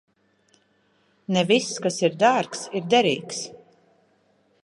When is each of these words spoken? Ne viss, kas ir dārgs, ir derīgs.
Ne 1.35 1.43
viss, 1.51 1.69
kas 1.83 1.99
ir 2.07 2.17
dārgs, 2.25 2.65
ir 2.79 2.89
derīgs. 2.95 3.45